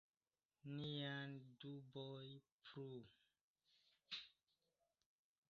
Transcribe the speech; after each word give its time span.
Neniaj 0.77 1.35
duboj 1.65 2.25
plu! 2.71 2.89